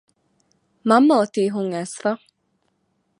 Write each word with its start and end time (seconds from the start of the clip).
މަންމަ 0.89 1.13
އޮތީ 1.19 1.41
ހުން 1.53 1.71
އައިސްފަ 1.73 2.11